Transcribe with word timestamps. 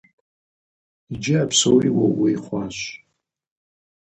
Иджы 1.13 1.35
а 1.43 1.45
псори 1.49 1.89
уэ 1.97 2.05
ууей 2.09 2.37
хъуащ. 2.43 2.77